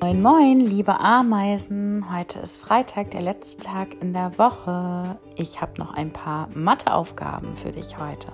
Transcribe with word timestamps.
Moin, 0.00 0.22
moin, 0.22 0.60
liebe 0.60 1.00
Ameisen. 1.00 2.04
Heute 2.16 2.38
ist 2.38 2.58
Freitag, 2.58 3.10
der 3.10 3.20
letzte 3.20 3.64
Tag 3.64 4.00
in 4.00 4.12
der 4.12 4.38
Woche. 4.38 5.18
Ich 5.34 5.60
habe 5.60 5.72
noch 5.76 5.92
ein 5.92 6.12
paar 6.12 6.48
Matheaufgaben 6.54 7.52
für 7.52 7.72
dich 7.72 7.98
heute. 7.98 8.28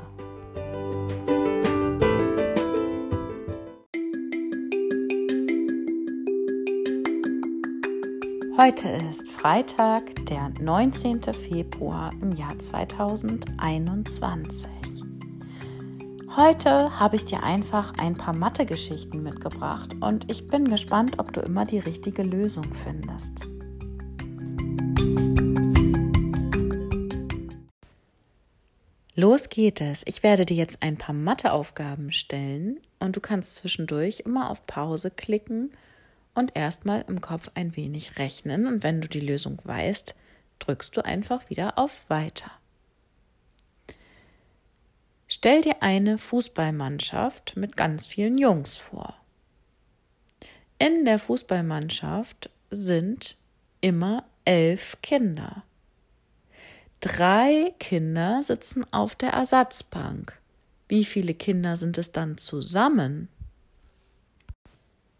Heute 8.59 8.91
ist 9.11 9.31
Freitag, 9.31 10.27
der 10.27 10.51
19. 10.61 11.23
Februar 11.23 12.11
im 12.21 12.33
Jahr 12.33 12.59
2021. 12.59 14.94
Heute 16.37 16.99
habe 16.99 17.15
ich 17.15 17.25
dir 17.25 17.45
einfach 17.45 17.93
ein 17.97 18.17
paar 18.17 18.35
Mathe-Geschichten 18.35 19.23
mitgebracht 19.23 19.95
und 20.01 20.29
ich 20.29 20.49
bin 20.49 20.69
gespannt, 20.69 21.21
ob 21.21 21.33
du 21.33 21.41
immer 21.41 21.65
die 21.65 21.79
richtige 21.79 22.25
Lösung 22.25 22.75
findest. 22.75 23.47
Los 29.15 29.49
geht 29.49 29.81
es. 29.81 30.03
Ich 30.09 30.25
werde 30.25 30.45
dir 30.45 30.57
jetzt 30.57 30.83
ein 30.83 30.99
paar 30.99 31.15
Matheaufgaben 31.15 32.11
stellen 32.11 32.81
und 32.99 33.15
du 33.15 33.21
kannst 33.21 33.55
zwischendurch 33.55 34.25
immer 34.27 34.51
auf 34.51 34.67
Pause 34.67 35.13
klicken 35.13 35.71
und 36.35 36.57
erstmal 36.57 37.05
im 37.07 37.21
Kopf 37.21 37.49
ein 37.55 37.77
wenig 37.77 38.19
rechnen 38.19 38.67
und 38.67 38.83
wenn 38.83 39.01
du 39.01 39.07
die 39.07 39.21
Lösung 39.21 39.61
weißt, 39.63 40.17
drückst 40.59 40.97
du 40.97 41.05
einfach 41.05 41.49
wieder 41.49 41.79
auf 41.79 42.05
Weiter. 42.09 42.51
Stell 45.37 45.63
dir 45.63 45.83
eine 45.83 46.17
Fußballmannschaft 46.17 47.57
mit 47.57 47.77
ganz 47.77 48.07
vielen 48.07 48.39
Jungs 48.39 48.77
vor. 48.77 49.17
In 50.79 51.05
der 51.05 51.19
Fußballmannschaft 51.19 52.51
sind 52.71 53.37
immer 53.81 54.27
elf 54.45 54.97
Kinder. 55.03 55.65
Drei 57.01 57.75
Kinder 57.81 58.45
sitzen 58.45 58.87
auf 58.93 59.17
der 59.17 59.31
Ersatzbank. 59.31 60.41
Wie 60.87 61.05
viele 61.05 61.35
Kinder 61.35 61.77
sind 61.77 61.99
es 61.99 62.13
dann 62.13 62.39
zusammen? 62.39 63.29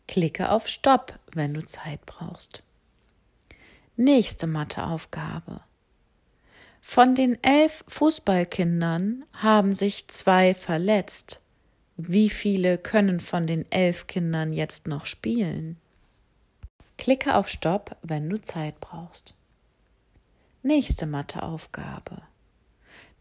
Klicke 0.07 0.53
auf 0.53 0.69
Stopp, 0.69 1.19
wenn 1.33 1.55
du 1.55 1.65
Zeit 1.65 2.07
brauchst. 2.07 2.63
Nächste 3.97 4.47
Matheaufgabe. 4.47 5.63
Von 6.87 7.15
den 7.15 7.43
elf 7.43 7.83
Fußballkindern 7.89 9.25
haben 9.33 9.73
sich 9.73 10.07
zwei 10.09 10.53
verletzt. 10.53 11.41
Wie 11.97 12.29
viele 12.29 12.77
können 12.77 13.21
von 13.21 13.47
den 13.47 13.65
elf 13.73 14.07
Kindern 14.07 14.53
jetzt 14.53 14.87
noch 14.87 15.07
spielen? 15.07 15.79
Klicke 16.99 17.37
auf 17.37 17.49
Stopp, 17.49 17.97
wenn 18.03 18.29
du 18.29 18.41
Zeit 18.41 18.81
brauchst. 18.81 19.35
Nächste 20.63 21.07
Matheaufgabe. 21.07 22.21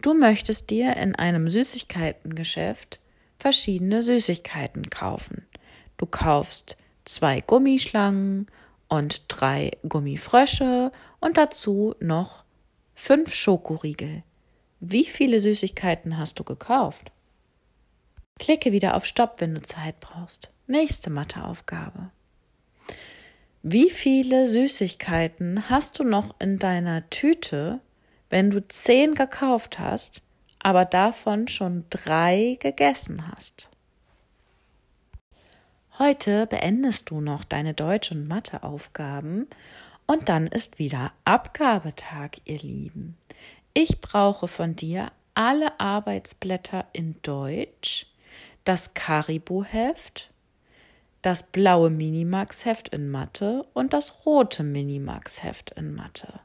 Du 0.01 0.13
möchtest 0.13 0.69
dir 0.69 0.97
in 0.97 1.15
einem 1.15 1.49
Süßigkeitengeschäft 1.49 2.99
verschiedene 3.39 4.01
Süßigkeiten 4.01 4.89
kaufen. 4.89 5.47
Du 5.95 6.05
kaufst 6.05 6.75
zwei 7.05 7.39
Gummischlangen 7.39 8.47
und 8.89 9.23
drei 9.29 9.71
Gummifrösche 9.87 10.91
und 11.21 11.37
dazu 11.37 11.95
noch 12.01 12.43
Fünf 12.95 13.33
Schokoriegel. 13.33 14.23
Wie 14.79 15.05
viele 15.05 15.39
Süßigkeiten 15.39 16.17
hast 16.17 16.39
du 16.39 16.43
gekauft? 16.43 17.11
Klicke 18.39 18.71
wieder 18.71 18.95
auf 18.95 19.05
Stopp, 19.05 19.39
wenn 19.39 19.53
du 19.53 19.61
Zeit 19.61 19.99
brauchst. 19.99 20.51
Nächste 20.67 21.09
Matheaufgabe. 21.09 22.11
Wie 23.61 23.89
viele 23.89 24.47
Süßigkeiten 24.47 25.69
hast 25.69 25.99
du 25.99 26.03
noch 26.03 26.35
in 26.39 26.59
deiner 26.59 27.09
Tüte, 27.09 27.79
wenn 28.29 28.51
du 28.51 28.61
zehn 28.61 29.15
gekauft 29.15 29.79
hast, 29.79 30.23
aber 30.59 30.85
davon 30.85 31.47
schon 31.47 31.85
drei 31.89 32.57
gegessen 32.59 33.31
hast? 33.31 33.69
Heute 35.99 36.47
beendest 36.47 37.11
du 37.11 37.21
noch 37.21 37.43
deine 37.43 37.73
Deutsch- 37.73 38.11
und 38.11 38.27
Matheaufgaben 38.27 39.47
und 40.13 40.29
dann 40.29 40.45
ist 40.45 40.77
wieder 40.77 41.11
Abgabetag, 41.25 42.37
ihr 42.45 42.59
Lieben. 42.59 43.17
Ich 43.73 43.99
brauche 43.99 44.47
von 44.47 44.75
dir 44.75 45.11
alle 45.33 45.79
Arbeitsblätter 45.79 46.85
in 46.93 47.15
Deutsch, 47.23 48.05
das 48.63 48.93
Karibu-Heft, 48.93 50.29
das 51.23 51.41
blaue 51.41 51.89
Minimax-Heft 51.89 52.89
in 52.89 53.09
Mathe 53.09 53.65
und 53.73 53.93
das 53.93 54.27
rote 54.27 54.61
Minimax-Heft 54.61 55.71
in 55.71 55.95
Mathe. 55.95 56.41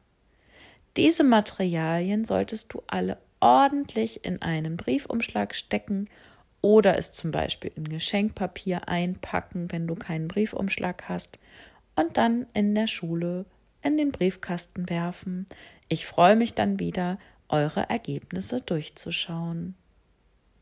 Diese 0.96 1.22
Materialien 1.22 2.24
solltest 2.24 2.72
du 2.72 2.82
alle 2.86 3.18
ordentlich 3.40 4.24
in 4.24 4.40
einen 4.40 4.78
Briefumschlag 4.78 5.54
stecken 5.54 6.08
oder 6.62 6.96
es 6.96 7.12
zum 7.12 7.32
Beispiel 7.32 7.72
in 7.76 7.86
Geschenkpapier 7.86 8.88
einpacken, 8.88 9.70
wenn 9.70 9.86
du 9.86 9.94
keinen 9.94 10.26
Briefumschlag 10.26 11.06
hast 11.10 11.38
und 11.96 12.16
dann 12.16 12.46
in 12.54 12.74
der 12.74 12.86
Schule 12.86 13.44
in 13.82 13.96
den 13.96 14.12
Briefkasten 14.12 14.88
werfen. 14.88 15.46
Ich 15.88 16.06
freue 16.06 16.36
mich 16.36 16.54
dann 16.54 16.78
wieder, 16.78 17.18
eure 17.48 17.88
Ergebnisse 17.88 18.60
durchzuschauen. 18.60 19.74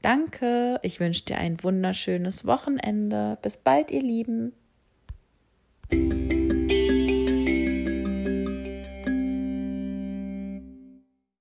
Danke, 0.02 0.78
ich 0.82 1.00
wünsche 1.00 1.24
dir 1.24 1.38
ein 1.38 1.62
wunderschönes 1.62 2.46
Wochenende. 2.46 3.38
Bis 3.42 3.56
bald, 3.56 3.90
ihr 3.90 4.02
Lieben. 4.02 4.52